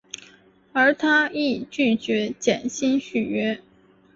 [0.73, 3.61] 而他亦拒绝减薪续约。